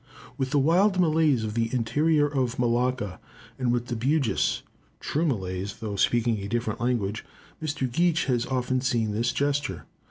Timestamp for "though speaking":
5.75-6.39